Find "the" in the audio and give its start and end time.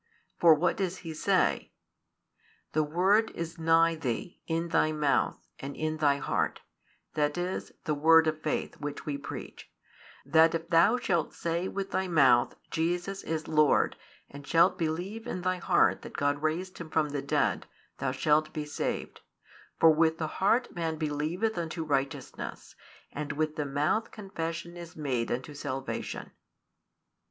2.71-2.81, 7.83-7.93, 17.09-17.21, 20.17-20.25, 23.55-23.65